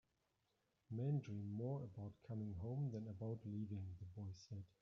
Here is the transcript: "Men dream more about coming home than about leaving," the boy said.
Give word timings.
"Men 0.89 1.19
dream 1.19 1.53
more 1.53 1.83
about 1.83 2.13
coming 2.27 2.55
home 2.55 2.89
than 2.91 3.07
about 3.07 3.41
leaving," 3.45 3.97
the 3.99 4.05
boy 4.19 4.31
said. 4.33 4.63